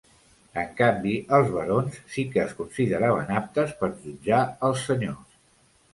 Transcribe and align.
En 0.59 0.71
canvi 0.79 1.11
els 1.37 1.51
barons 1.57 1.99
sí 2.15 2.25
que 2.35 2.41
es 2.45 2.57
consideraven 2.63 3.31
aptes 3.43 3.77
per 3.83 3.91
jutjar 4.07 4.41
els 4.71 4.87
senyors. 4.89 5.41